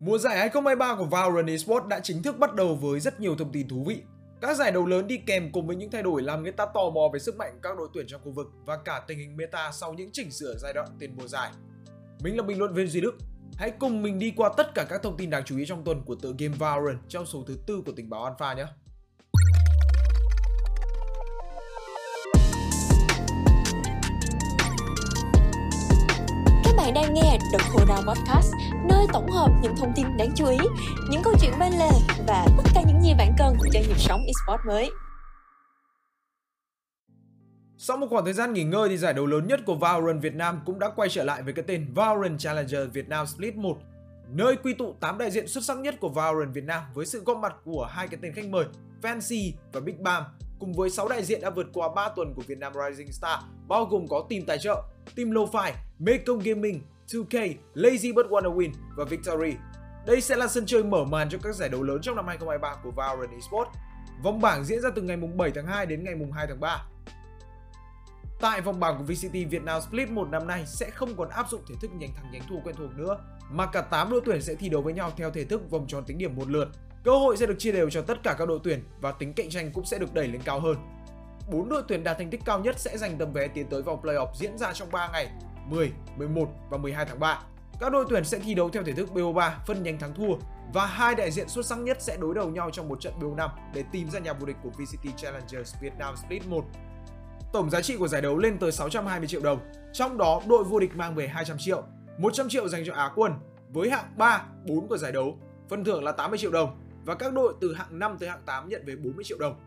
Mùa 0.00 0.18
giải 0.18 0.38
2023 0.38 0.94
của 0.94 1.04
Valorant 1.04 1.48
Esports 1.48 1.86
đã 1.86 2.00
chính 2.00 2.22
thức 2.22 2.38
bắt 2.38 2.54
đầu 2.54 2.74
với 2.74 3.00
rất 3.00 3.20
nhiều 3.20 3.36
thông 3.36 3.52
tin 3.52 3.68
thú 3.68 3.84
vị. 3.86 4.02
Các 4.40 4.56
giải 4.56 4.72
đấu 4.72 4.86
lớn 4.86 5.06
đi 5.06 5.16
kèm 5.16 5.52
cùng 5.52 5.66
với 5.66 5.76
những 5.76 5.90
thay 5.90 6.02
đổi 6.02 6.22
làm 6.22 6.42
người 6.42 6.52
ta 6.52 6.66
tò 6.74 6.90
mò 6.90 7.08
về 7.12 7.18
sức 7.18 7.36
mạnh 7.36 7.58
các 7.62 7.78
đội 7.78 7.88
tuyển 7.94 8.06
trong 8.08 8.20
khu 8.24 8.30
vực 8.32 8.46
và 8.64 8.76
cả 8.76 9.02
tình 9.06 9.18
hình 9.18 9.36
meta 9.36 9.70
sau 9.72 9.94
những 9.94 10.10
chỉnh 10.12 10.30
sửa 10.30 10.54
giai 10.58 10.72
đoạn 10.72 10.88
tiền 10.98 11.16
mùa 11.16 11.26
giải. 11.26 11.50
Mình 12.20 12.36
là 12.36 12.42
bình 12.42 12.58
luận 12.58 12.74
viên 12.74 12.86
Duy 12.86 13.00
Đức. 13.00 13.16
Hãy 13.56 13.70
cùng 13.70 14.02
mình 14.02 14.18
đi 14.18 14.32
qua 14.36 14.50
tất 14.56 14.74
cả 14.74 14.86
các 14.88 15.02
thông 15.02 15.16
tin 15.16 15.30
đáng 15.30 15.44
chú 15.44 15.58
ý 15.58 15.64
trong 15.66 15.84
tuần 15.84 16.02
của 16.04 16.14
tựa 16.14 16.32
game 16.38 16.54
Valorant 16.58 16.98
trong 17.08 17.26
số 17.26 17.44
thứ 17.46 17.58
tư 17.66 17.82
của 17.86 17.92
tình 17.96 18.10
báo 18.10 18.24
Alpha 18.24 18.54
nhé. 18.54 18.66
Các 26.64 26.74
bạn 26.76 26.94
đang 26.94 27.14
nghe 27.14 27.38
The 27.52 27.58
Cooldown 27.72 28.06
Podcast, 28.06 28.54
nơi 28.90 29.06
tổng 29.12 29.30
hợp 29.30 29.50
những 29.62 29.76
thông 29.76 29.92
tin 29.96 30.06
đáng 30.18 30.30
chú 30.36 30.46
ý, 30.46 30.58
những 31.10 31.22
câu 31.24 31.34
chuyện 31.40 31.52
bên 31.60 31.72
lề 31.72 31.90
và 32.26 32.46
tất 32.56 32.70
cả 32.74 32.82
những 32.86 33.02
gì 33.02 33.14
bạn 33.18 33.32
cần 33.38 33.56
cho 33.72 33.80
nhịp 33.80 33.98
sống 33.98 34.20
esports 34.26 34.66
mới. 34.66 34.90
Sau 37.76 37.96
một 37.96 38.06
khoảng 38.10 38.24
thời 38.24 38.32
gian 38.32 38.52
nghỉ 38.52 38.64
ngơi 38.64 38.88
thì 38.88 38.96
giải 38.96 39.12
đấu 39.12 39.26
lớn 39.26 39.46
nhất 39.46 39.60
của 39.66 39.74
Valorant 39.74 40.22
Việt 40.22 40.34
Nam 40.34 40.60
cũng 40.66 40.78
đã 40.78 40.88
quay 40.96 41.08
trở 41.08 41.24
lại 41.24 41.42
với 41.42 41.52
cái 41.52 41.64
tên 41.68 41.86
Valorant 41.94 42.38
Challenger 42.38 42.90
Việt 42.92 43.08
Nam 43.08 43.26
Split 43.26 43.56
1 43.56 43.78
nơi 44.28 44.56
quy 44.56 44.74
tụ 44.74 44.94
8 45.00 45.18
đại 45.18 45.30
diện 45.30 45.48
xuất 45.48 45.64
sắc 45.64 45.78
nhất 45.78 45.94
của 46.00 46.08
Valorant 46.08 46.54
Việt 46.54 46.64
Nam 46.64 46.82
với 46.94 47.06
sự 47.06 47.22
góp 47.26 47.38
mặt 47.38 47.56
của 47.64 47.88
hai 47.90 48.08
cái 48.08 48.20
tên 48.22 48.32
khách 48.32 48.48
mời 48.48 48.64
Fancy 49.02 49.52
và 49.72 49.80
Big 49.80 50.02
Bam 50.02 50.24
cùng 50.58 50.72
với 50.72 50.90
6 50.90 51.08
đại 51.08 51.24
diện 51.24 51.40
đã 51.40 51.50
vượt 51.50 51.66
qua 51.72 51.88
3 51.96 52.08
tuần 52.16 52.34
của 52.34 52.42
Việt 52.46 52.58
Nam 52.58 52.72
Rising 52.74 53.12
Star 53.12 53.40
bao 53.68 53.84
gồm 53.84 54.08
có 54.08 54.26
team 54.30 54.42
tài 54.46 54.58
trợ, 54.58 54.82
team 55.16 55.30
Lo-Fi, 55.30 55.72
Mekong 55.98 56.38
Gaming, 56.38 56.80
2K, 57.12 57.54
Lazy 57.74 58.14
But 58.14 58.26
Wanna 58.26 58.56
Win 58.56 58.72
và 58.96 59.04
Victory. 59.04 59.54
Đây 60.06 60.20
sẽ 60.20 60.36
là 60.36 60.48
sân 60.48 60.66
chơi 60.66 60.84
mở 60.84 61.04
màn 61.04 61.28
cho 61.30 61.38
các 61.42 61.54
giải 61.54 61.68
đấu 61.68 61.82
lớn 61.82 61.98
trong 62.02 62.16
năm 62.16 62.26
2023 62.26 62.82
của 62.82 62.90
Valorant 62.90 63.30
Esports. 63.32 63.70
Vòng 64.22 64.40
bảng 64.40 64.64
diễn 64.64 64.80
ra 64.80 64.90
từ 64.94 65.02
ngày 65.02 65.16
7 65.16 65.50
tháng 65.54 65.66
2 65.66 65.86
đến 65.86 66.04
ngày 66.04 66.14
2 66.34 66.46
tháng 66.46 66.60
3. 66.60 66.84
Tại 68.40 68.60
vòng 68.60 68.80
bảng 68.80 68.98
của 68.98 69.04
VCT 69.04 69.32
Việt 69.50 69.62
Nam 69.62 69.82
Split 69.82 70.10
1 70.10 70.28
năm 70.30 70.46
nay 70.46 70.64
sẽ 70.66 70.90
không 70.90 71.16
còn 71.16 71.28
áp 71.28 71.50
dụng 71.50 71.62
thể 71.68 71.74
thức 71.80 71.90
nhánh 71.94 72.14
thắng 72.14 72.32
nhánh 72.32 72.42
thua 72.48 72.60
quen 72.64 72.76
thuộc 72.78 72.90
nữa, 72.96 73.18
mà 73.50 73.66
cả 73.66 73.80
8 73.80 74.10
đội 74.10 74.20
tuyển 74.24 74.42
sẽ 74.42 74.54
thi 74.54 74.68
đấu 74.68 74.82
với 74.82 74.92
nhau 74.92 75.12
theo 75.16 75.30
thể 75.30 75.44
thức 75.44 75.70
vòng 75.70 75.86
tròn 75.88 76.04
tính 76.04 76.18
điểm 76.18 76.36
một 76.36 76.48
lượt. 76.48 76.68
Cơ 77.04 77.10
hội 77.10 77.36
sẽ 77.36 77.46
được 77.46 77.58
chia 77.58 77.72
đều 77.72 77.90
cho 77.90 78.02
tất 78.02 78.22
cả 78.22 78.34
các 78.38 78.48
đội 78.48 78.58
tuyển 78.64 78.84
và 79.00 79.12
tính 79.12 79.34
cạnh 79.34 79.50
tranh 79.50 79.70
cũng 79.72 79.84
sẽ 79.84 79.98
được 79.98 80.14
đẩy 80.14 80.28
lên 80.28 80.40
cao 80.44 80.60
hơn. 80.60 80.76
4 81.52 81.68
đội 81.68 81.82
tuyển 81.88 82.04
đạt 82.04 82.18
thành 82.18 82.30
tích 82.30 82.40
cao 82.44 82.60
nhất 82.60 82.78
sẽ 82.78 82.98
giành 82.98 83.18
tấm 83.18 83.32
vé 83.32 83.48
tiến 83.48 83.66
tới 83.66 83.82
vòng 83.82 84.02
playoff 84.02 84.34
diễn 84.34 84.58
ra 84.58 84.72
trong 84.72 84.90
3 84.92 85.08
ngày 85.12 85.30
10, 85.70 85.92
11 86.16 86.48
và 86.70 86.78
12 86.78 87.04
tháng 87.04 87.20
3. 87.20 87.42
Các 87.80 87.92
đội 87.92 88.04
tuyển 88.08 88.24
sẽ 88.24 88.38
thi 88.38 88.54
đấu 88.54 88.70
theo 88.70 88.82
thể 88.82 88.92
thức 88.92 89.08
BO3 89.14 89.50
phân 89.66 89.82
nhánh 89.82 89.98
thắng 89.98 90.14
thua 90.14 90.34
và 90.72 90.86
hai 90.86 91.14
đại 91.14 91.30
diện 91.30 91.48
xuất 91.48 91.66
sắc 91.66 91.78
nhất 91.78 92.02
sẽ 92.02 92.16
đối 92.20 92.34
đầu 92.34 92.48
nhau 92.48 92.70
trong 92.70 92.88
một 92.88 93.00
trận 93.00 93.12
BO5 93.20 93.48
để 93.74 93.84
tìm 93.92 94.10
ra 94.10 94.18
nhà 94.18 94.32
vô 94.32 94.46
địch 94.46 94.56
của 94.62 94.70
VCT 94.70 95.16
Challengers 95.16 95.74
Việt 95.80 95.92
Nam 95.98 96.14
Split 96.16 96.46
1. 96.46 96.64
Tổng 97.52 97.70
giá 97.70 97.80
trị 97.80 97.96
của 97.96 98.08
giải 98.08 98.22
đấu 98.22 98.38
lên 98.38 98.58
tới 98.58 98.72
620 98.72 99.28
triệu 99.28 99.40
đồng, 99.40 99.58
trong 99.92 100.18
đó 100.18 100.42
đội 100.48 100.64
vô 100.64 100.80
địch 100.80 100.96
mang 100.96 101.14
về 101.14 101.28
200 101.28 101.56
triệu, 101.60 101.82
100 102.18 102.48
triệu 102.48 102.68
dành 102.68 102.82
cho 102.86 102.94
Á 102.94 103.10
quân 103.14 103.32
với 103.68 103.90
hạng 103.90 104.04
3, 104.16 104.44
4 104.66 104.88
của 104.88 104.98
giải 104.98 105.12
đấu, 105.12 105.38
phần 105.68 105.84
thưởng 105.84 106.04
là 106.04 106.12
80 106.12 106.38
triệu 106.38 106.50
đồng 106.50 106.80
và 107.04 107.14
các 107.14 107.32
đội 107.32 107.54
từ 107.60 107.74
hạng 107.74 107.98
5 107.98 108.16
tới 108.18 108.28
hạng 108.28 108.42
8 108.46 108.68
nhận 108.68 108.82
về 108.86 108.96
40 108.96 109.24
triệu 109.24 109.38
đồng. 109.38 109.60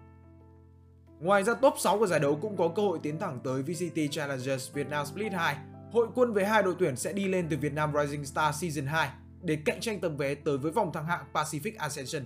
Ngoài 1.20 1.44
ra 1.44 1.54
top 1.54 1.74
6 1.78 2.00
của 2.00 2.08
giải 2.08 2.20
đấu 2.20 2.40
cũng 2.42 2.58
có 2.58 2.68
cơ 2.68 2.82
hội 2.82 3.00
tiến 3.04 3.20
thẳng 3.20 3.40
tới 3.44 3.62
VCT 3.62 4.00
Challengers 4.12 4.74
Việt 4.74 4.90
Nam 4.90 5.06
Split 5.06 5.34
2 5.34 5.56
Hội 5.94 6.08
quân 6.16 6.34
với 6.34 6.46
hai 6.46 6.64
đội 6.64 6.76
tuyển 6.80 6.96
sẽ 6.96 7.14
đi 7.14 7.28
lên 7.28 7.48
từ 7.50 7.58
Việt 7.58 7.74
Nam 7.74 7.94
Rising 8.02 8.26
Star 8.26 8.56
Season 8.56 8.86
2 8.86 9.10
để 9.42 9.58
cạnh 9.66 9.80
tranh 9.80 10.00
tấm 10.00 10.18
vé 10.18 10.36
tới 10.36 10.58
với 10.58 10.72
vòng 10.72 10.94
thăng 10.94 11.06
hạng 11.06 11.26
Pacific 11.34 11.72
Ascension. 11.78 12.24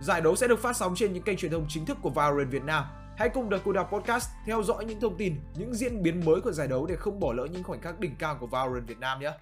Giải 0.00 0.20
đấu 0.20 0.36
sẽ 0.36 0.48
được 0.48 0.58
phát 0.58 0.76
sóng 0.76 0.94
trên 0.96 1.12
những 1.12 1.22
kênh 1.22 1.36
truyền 1.36 1.52
thông 1.52 1.66
chính 1.68 1.86
thức 1.86 1.98
của 2.02 2.10
Valorant 2.10 2.50
Việt 2.50 2.64
Nam. 2.64 2.84
Hãy 3.16 3.28
cùng 3.28 3.50
The 3.50 3.58
Kuda 3.58 3.82
Podcast 3.82 4.28
theo 4.46 4.62
dõi 4.62 4.84
những 4.84 5.00
thông 5.00 5.16
tin, 5.16 5.36
những 5.56 5.74
diễn 5.74 6.02
biến 6.02 6.24
mới 6.24 6.40
của 6.40 6.52
giải 6.52 6.68
đấu 6.68 6.86
để 6.86 6.96
không 6.96 7.20
bỏ 7.20 7.32
lỡ 7.32 7.46
những 7.52 7.62
khoảnh 7.62 7.80
khắc 7.80 8.00
đỉnh 8.00 8.16
cao 8.18 8.36
của 8.40 8.46
Valorant 8.46 8.86
Việt 8.86 8.98
Nam 8.98 9.20
nhé. 9.20 9.32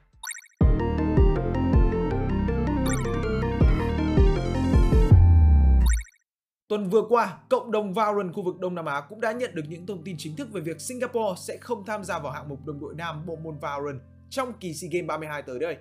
Tuần 6.68 6.90
vừa 6.90 7.02
qua, 7.08 7.38
cộng 7.48 7.70
đồng 7.70 7.94
Valorant 7.94 8.34
khu 8.34 8.42
vực 8.42 8.58
Đông 8.60 8.74
Nam 8.74 8.84
Á 8.84 9.00
cũng 9.00 9.20
đã 9.20 9.32
nhận 9.32 9.54
được 9.54 9.62
những 9.68 9.86
thông 9.86 10.02
tin 10.04 10.16
chính 10.18 10.36
thức 10.36 10.52
về 10.52 10.60
việc 10.60 10.80
Singapore 10.80 11.40
sẽ 11.40 11.56
không 11.60 11.84
tham 11.84 12.04
gia 12.04 12.18
vào 12.18 12.32
hạng 12.32 12.48
mục 12.48 12.66
đồng 12.66 12.80
đội 12.80 12.94
nam 12.94 13.26
bộ 13.26 13.36
môn 13.36 13.58
Valorant 13.58 14.00
trong 14.30 14.52
kỳ 14.60 14.74
SEA 14.74 14.90
Games 14.92 15.06
32 15.06 15.42
tới 15.42 15.58
đây. 15.58 15.76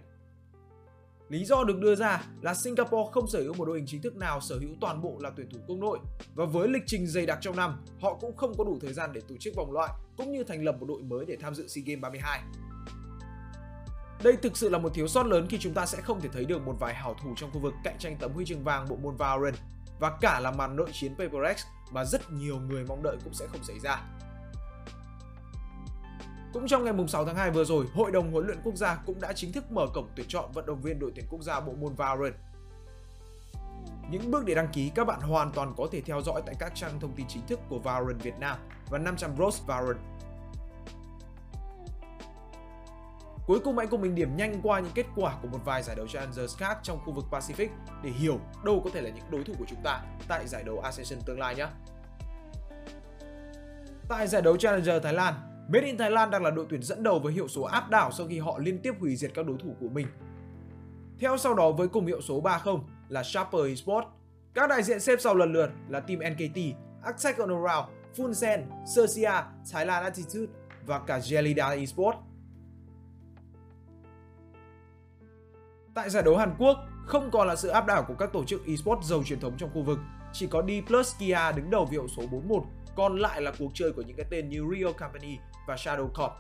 Lý 1.30 1.46
do 1.46 1.64
được 1.64 1.80
đưa 1.80 1.96
ra 1.96 2.24
là 2.42 2.54
Singapore 2.54 3.12
không 3.12 3.28
sở 3.28 3.40
hữu 3.40 3.54
một 3.54 3.66
đội 3.66 3.78
hình 3.78 3.86
chính 3.88 4.02
thức 4.02 4.16
nào 4.16 4.42
sở 4.42 4.60
hữu 4.60 4.70
toàn 4.82 5.02
bộ 5.02 5.18
là 5.20 5.32
tuyển 5.36 5.50
thủ 5.50 5.60
quốc 5.68 5.78
nội 5.78 6.00
và 6.36 6.46
với 6.46 6.68
lịch 6.68 6.84
trình 6.86 7.08
dày 7.08 7.26
đặc 7.26 7.38
trong 7.42 7.56
năm, 7.56 7.86
họ 8.02 8.14
cũng 8.14 8.36
không 8.38 8.58
có 8.58 8.64
đủ 8.64 8.78
thời 8.82 8.94
gian 8.94 9.14
để 9.14 9.22
tổ 9.28 9.36
chức 9.40 9.56
vòng 9.56 9.72
loại 9.72 9.94
cũng 10.18 10.32
như 10.32 10.44
thành 10.44 10.64
lập 10.64 10.76
một 10.80 10.86
đội 10.90 11.04
mới 11.04 11.26
để 11.26 11.38
tham 11.42 11.56
dự 11.56 11.68
SEA 11.68 11.84
Games 11.86 12.02
32. 12.02 12.42
Đây 14.24 14.38
thực 14.42 14.58
sự 14.58 14.70
là 14.70 14.78
một 14.78 14.94
thiếu 14.94 15.08
sót 15.08 15.26
lớn 15.26 15.48
khi 15.50 15.58
chúng 15.60 15.74
ta 15.74 15.86
sẽ 15.86 16.02
không 16.02 16.22
thể 16.22 16.30
thấy 16.34 16.46
được 16.46 16.62
một 16.66 16.76
vài 16.80 16.94
hảo 16.94 17.16
thủ 17.24 17.34
trong 17.38 17.52
khu 17.52 17.60
vực 17.60 17.74
cạnh 17.84 17.98
tranh 18.00 18.18
tấm 18.20 18.32
huy 18.32 18.46
chương 18.46 18.64
vàng 18.64 18.86
bộ 18.90 18.96
môn 18.96 19.16
Valorant 19.16 19.56
và 20.00 20.18
cả 20.22 20.40
là 20.40 20.52
màn 20.52 20.76
nội 20.76 20.90
chiến 20.94 21.16
Paper 21.16 21.58
X 21.58 21.66
mà 21.92 22.06
rất 22.06 22.32
nhiều 22.32 22.60
người 22.60 22.86
mong 22.88 23.04
đợi 23.04 23.18
cũng 23.24 23.34
sẽ 23.34 23.48
không 23.48 23.64
xảy 23.64 23.80
ra. 23.80 24.02
Cũng 26.54 26.68
trong 26.68 26.84
ngày 26.84 26.94
6 27.08 27.26
tháng 27.26 27.36
2 27.36 27.52
vừa 27.52 27.64
rồi, 27.64 27.86
Hội 27.94 28.12
đồng 28.12 28.32
huấn 28.32 28.46
luyện 28.46 28.62
quốc 28.64 28.76
gia 28.76 28.96
cũng 28.96 29.20
đã 29.20 29.34
chính 29.34 29.52
thức 29.52 29.72
mở 29.72 29.88
cổng 29.94 30.10
tuyển 30.16 30.26
chọn 30.30 30.52
vận 30.54 30.66
động 30.66 30.82
viên 30.82 31.00
đội 31.00 31.12
tuyển 31.16 31.26
quốc 31.30 31.42
gia 31.42 31.60
bộ 31.60 31.74
môn 31.74 31.96
Valorant. 31.96 32.36
Những 34.10 34.32
bước 34.32 34.46
để 34.46 34.56
đăng 34.56 34.68
ký 34.74 34.92
các 34.96 35.08
bạn 35.08 35.22
hoàn 35.22 35.52
toàn 35.52 35.74
có 35.78 35.88
thể 35.92 36.02
theo 36.02 36.22
dõi 36.22 36.42
tại 36.46 36.56
các 36.60 36.72
trang 36.76 37.00
thông 37.00 37.16
tin 37.16 37.28
chính 37.28 37.48
thức 37.48 37.60
của 37.70 37.80
Valorant 37.80 38.24
Việt 38.24 38.40
Nam 38.40 38.58
và 38.90 38.98
500 38.98 39.38
Rose 39.38 39.64
Valorant 39.68 40.00
Cuối 43.48 43.60
cùng 43.60 43.78
hãy 43.78 43.88
cùng 43.88 44.02
mình 44.02 44.16
điểm 44.16 44.38
nhanh 44.38 44.62
qua 44.64 44.80
những 44.80 44.92
kết 44.96 45.06
quả 45.16 45.36
của 45.42 45.48
một 45.48 45.60
vài 45.66 45.84
giải 45.84 45.96
đấu 45.96 46.08
Challengers 46.08 46.58
khác 46.58 46.78
trong 46.84 47.00
khu 47.06 47.14
vực 47.14 47.26
Pacific 47.32 47.68
để 48.04 48.10
hiểu 48.10 48.40
đâu 48.66 48.82
có 48.84 48.90
thể 48.94 49.02
là 49.02 49.10
những 49.10 49.26
đối 49.32 49.44
thủ 49.44 49.54
của 49.60 49.66
chúng 49.68 49.80
ta 49.84 50.04
tại 50.28 50.48
giải 50.48 50.64
đấu 50.64 50.80
Ascension 50.80 51.20
tương 51.26 51.40
lai 51.40 51.56
nhé. 51.56 51.68
Tại 54.10 54.28
giải 54.28 54.42
đấu 54.42 54.58
Challenger 54.58 55.04
Thái 55.04 55.14
Lan, 55.14 55.34
Made 55.70 55.86
in 55.86 55.98
Thái 55.98 56.12
Lan 56.12 56.32
đang 56.32 56.44
là 56.44 56.52
đội 56.52 56.66
tuyển 56.70 56.84
dẫn 56.84 57.04
đầu 57.04 57.20
với 57.20 57.34
hiệu 57.34 57.48
số 57.48 57.62
áp 57.62 57.90
đảo 57.90 58.12
sau 58.12 58.28
khi 58.28 58.40
họ 58.40 58.58
liên 58.58 58.80
tiếp 58.82 58.94
hủy 59.00 59.16
diệt 59.16 59.32
các 59.34 59.46
đối 59.46 59.58
thủ 59.58 59.76
của 59.80 59.90
mình. 59.90 60.08
Theo 61.20 61.38
sau 61.38 61.54
đó 61.54 61.72
với 61.72 61.88
cùng 61.88 62.06
hiệu 62.06 62.22
số 62.22 62.42
3-0 62.42 62.80
là 63.10 63.24
Sharper 63.24 63.62
Esports. 63.68 64.08
Các 64.54 64.70
đại 64.70 64.84
diện 64.84 65.00
xếp 65.00 65.20
sau 65.22 65.36
lần 65.36 65.54
lượt 65.54 65.70
là 65.90 66.00
team 66.00 66.20
NKT, 66.20 66.58
Attack 67.04 67.40
on 67.40 67.50
Around, 67.50 67.90
Funsen, 68.16 68.62
Cercia, 68.96 69.44
Thailand 69.72 70.04
Attitude 70.04 70.54
và 70.86 71.00
cả 71.00 71.20
Gelida 71.20 71.70
Esports. 71.70 72.20
Tại 75.96 76.10
giải 76.10 76.24
đấu 76.24 76.38
Hàn 76.38 76.56
Quốc, 76.58 76.78
không 77.06 77.32
còn 77.32 77.48
là 77.48 77.56
sự 77.56 77.68
áp 77.68 77.86
đảo 77.86 78.06
của 78.08 78.14
các 78.14 78.34
tổ 78.34 78.44
chức 78.44 78.66
esports 78.68 79.06
giàu 79.06 79.24
truyền 79.24 79.40
thống 79.40 79.54
trong 79.58 79.70
khu 79.74 79.84
vực, 79.84 80.00
chỉ 80.34 80.48
có 80.48 80.62
D 80.62 80.70
Plus 80.88 81.16
Kia 81.20 81.38
đứng 81.56 81.70
đầu 81.70 81.88
hiệu 81.92 82.08
số 82.18 82.24
41, 82.32 82.64
còn 82.96 83.18
lại 83.18 83.42
là 83.42 83.52
cuộc 83.60 83.72
chơi 83.74 83.92
của 83.92 84.02
những 84.02 84.18
cái 84.18 84.26
tên 84.30 84.50
như 84.50 84.64
Rio 84.72 84.92
Company 84.92 85.38
và 85.68 85.76
Shadow 85.76 86.08
Corp. 86.08 86.32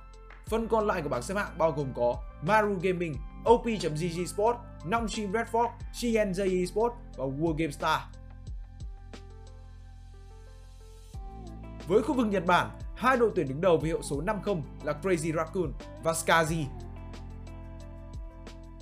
Phần 0.47 0.67
còn 0.67 0.87
lại 0.87 1.01
của 1.01 1.09
bảng 1.09 1.21
xếp 1.21 1.35
hạng 1.35 1.57
bao 1.57 1.71
gồm 1.71 1.93
có 1.95 2.15
Maru 2.41 2.75
Gaming, 2.81 3.15
OP.GG 3.49 4.25
Sport, 4.27 4.57
Nongshim 4.85 5.33
Red 5.33 5.47
Fox, 5.51 5.69
CNJ 5.93 6.59
Esports 6.59 6.95
và 7.17 7.25
Wargame 7.25 7.71
Star. 7.71 7.99
Với 11.87 12.01
khu 12.03 12.13
vực 12.13 12.27
Nhật 12.27 12.45
Bản, 12.45 12.69
hai 12.95 13.17
đội 13.17 13.31
tuyển 13.35 13.47
đứng 13.47 13.61
đầu 13.61 13.77
với 13.77 13.87
hiệu 13.87 14.01
số 14.01 14.21
50 14.21 14.55
là 14.83 14.93
Crazy 15.03 15.35
Raccoon 15.35 15.73
và 16.03 16.11
Skazi 16.11 16.65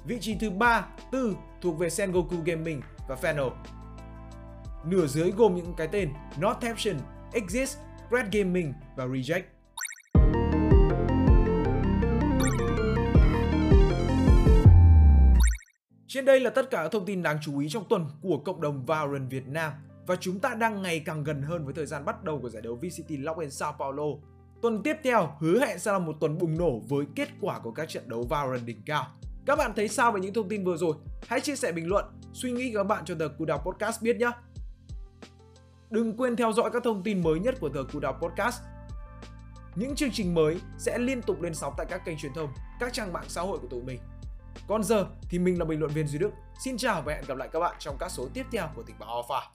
Vị 0.05 0.17
trí 0.21 0.35
thứ 0.35 0.49
3, 0.49 0.87
4 1.11 1.35
thuộc 1.61 1.79
về 1.79 1.89
Sengoku 1.89 2.35
Gaming 2.45 2.81
và 3.07 3.15
Fennel. 3.15 3.51
Nửa 4.85 5.07
dưới 5.07 5.31
gồm 5.31 5.55
những 5.55 5.73
cái 5.77 5.87
tên 5.87 6.13
Northampton, 6.39 6.97
Exist, 7.33 7.77
Red 8.11 8.25
Gaming 8.31 8.73
và 8.95 9.05
Reject. 9.05 9.41
Trên 16.07 16.25
đây 16.25 16.39
là 16.39 16.49
tất 16.49 16.69
cả 16.71 16.83
các 16.83 16.91
thông 16.91 17.05
tin 17.05 17.23
đáng 17.23 17.37
chú 17.41 17.59
ý 17.59 17.69
trong 17.69 17.83
tuần 17.89 18.05
của 18.21 18.37
cộng 18.37 18.61
đồng 18.61 18.85
Valorant 18.85 19.29
Việt 19.29 19.47
Nam 19.47 19.73
và 20.07 20.15
chúng 20.15 20.39
ta 20.39 20.53
đang 20.53 20.81
ngày 20.81 20.99
càng 20.99 21.23
gần 21.23 21.41
hơn 21.41 21.65
với 21.65 21.73
thời 21.73 21.85
gian 21.85 22.05
bắt 22.05 22.23
đầu 22.23 22.39
của 22.41 22.49
giải 22.49 22.61
đấu 22.61 22.75
VCT 22.75 23.09
Lock 23.09 23.39
Sao 23.49 23.75
Paulo. 23.79 24.05
Tuần 24.61 24.83
tiếp 24.83 24.95
theo 25.03 25.35
hứa 25.39 25.59
hẹn 25.65 25.79
sẽ 25.79 25.91
là 25.91 25.99
một 25.99 26.15
tuần 26.19 26.37
bùng 26.37 26.57
nổ 26.57 26.79
với 26.79 27.05
kết 27.15 27.29
quả 27.41 27.59
của 27.59 27.71
các 27.71 27.89
trận 27.89 28.09
đấu 28.09 28.23
Valorant 28.23 28.65
đỉnh 28.65 28.81
cao. 28.85 29.07
Các 29.45 29.55
bạn 29.55 29.73
thấy 29.75 29.87
sao 29.87 30.11
về 30.11 30.19
những 30.21 30.33
thông 30.33 30.49
tin 30.49 30.63
vừa 30.63 30.77
rồi? 30.77 30.93
Hãy 31.27 31.41
chia 31.41 31.55
sẻ 31.55 31.71
bình 31.71 31.87
luận, 31.87 32.05
suy 32.33 32.51
nghĩ 32.51 32.71
của 32.73 32.79
các 32.79 32.83
bạn 32.83 33.05
cho 33.05 33.15
The 33.15 33.25
Cool 33.27 33.59
Podcast 33.65 34.01
biết 34.01 34.17
nhé. 34.17 34.31
Đừng 35.89 36.17
quên 36.17 36.35
theo 36.35 36.51
dõi 36.53 36.69
các 36.73 36.83
thông 36.83 37.03
tin 37.03 37.23
mới 37.23 37.39
nhất 37.39 37.55
của 37.59 37.69
The 37.69 37.79
Cool 37.93 38.15
Podcast. 38.21 38.61
Những 39.75 39.95
chương 39.95 40.11
trình 40.11 40.33
mới 40.33 40.59
sẽ 40.77 40.97
liên 40.97 41.21
tục 41.21 41.41
lên 41.41 41.53
sóng 41.53 41.73
tại 41.77 41.85
các 41.89 42.05
kênh 42.05 42.17
truyền 42.17 42.33
thông, 42.33 42.49
các 42.79 42.93
trang 42.93 43.13
mạng 43.13 43.25
xã 43.27 43.41
hội 43.41 43.59
của 43.59 43.67
tụi 43.67 43.83
mình. 43.83 43.99
Còn 44.67 44.83
giờ 44.83 45.05
thì 45.29 45.39
mình 45.39 45.59
là 45.59 45.65
bình 45.65 45.79
luận 45.79 45.91
viên 45.91 46.07
Duy 46.07 46.19
Đức. 46.19 46.31
Xin 46.63 46.77
chào 46.77 47.01
và 47.01 47.13
hẹn 47.13 47.23
gặp 47.27 47.37
lại 47.37 47.49
các 47.51 47.59
bạn 47.59 47.75
trong 47.79 47.97
các 47.99 48.11
số 48.11 48.27
tiếp 48.33 48.45
theo 48.51 48.67
của 48.75 48.83
Tình 48.83 48.95
báo 48.99 49.15
Alpha. 49.15 49.49